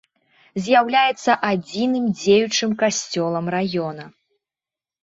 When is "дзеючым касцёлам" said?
2.19-3.45